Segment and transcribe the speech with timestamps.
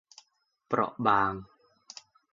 [0.67, 1.33] เปราะบาง